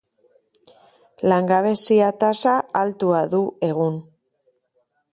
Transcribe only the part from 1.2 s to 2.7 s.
Langabezia-tasa